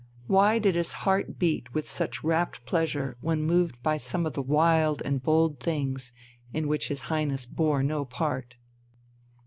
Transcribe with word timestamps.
Why 0.25 0.57
did 0.57 0.73
his 0.73 0.93
heart 1.05 1.37
beat 1.37 1.75
with 1.75 1.87
such 1.87 2.23
rapt 2.23 2.65
pleasure, 2.65 3.17
when 3.21 3.43
moved 3.43 3.83
by 3.83 3.97
some 3.97 4.25
of 4.25 4.33
the 4.33 4.41
wild 4.41 5.03
and 5.05 5.21
bold 5.21 5.59
things 5.59 6.11
in 6.51 6.67
which 6.67 6.87
his 6.87 7.03
Highness 7.03 7.45
bore 7.45 7.83
no 7.83 8.03
part?" 8.05 8.55